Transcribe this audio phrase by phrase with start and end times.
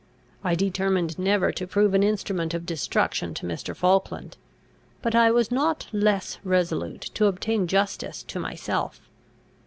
[0.43, 3.75] I determined never to prove an instrument of destruction to Mr.
[3.75, 4.35] Falkland;
[5.03, 8.99] but I was not less resolute to obtain justice to myself.